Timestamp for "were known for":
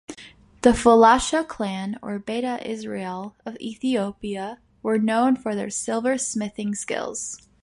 4.81-5.53